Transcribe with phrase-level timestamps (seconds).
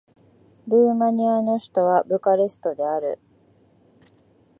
[0.67, 3.19] ルーマニアの首都はブカレストである